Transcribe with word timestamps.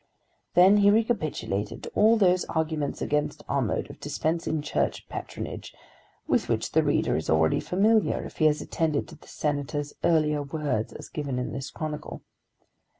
Then 0.55 0.77
he 0.77 0.89
recapitulated 0.89 1.87
all 1.93 2.17
those 2.17 2.43
arguments 2.45 3.03
against 3.03 3.43
our 3.47 3.61
mode 3.61 3.87
of 3.91 3.99
dispensing 3.99 4.63
church 4.63 5.07
patronage 5.09 5.75
with 6.27 6.49
which 6.49 6.71
the 6.71 6.81
reader 6.81 7.15
is 7.15 7.29
already 7.29 7.59
familiar 7.59 8.23
if 8.23 8.37
he 8.37 8.45
has 8.45 8.63
attended 8.63 9.07
to 9.09 9.15
the 9.15 9.27
Senator's 9.27 9.93
earlier 10.03 10.41
words 10.41 10.91
as 10.91 11.07
given 11.07 11.37
in 11.37 11.51
this 11.51 11.69
chronicle. 11.69 12.23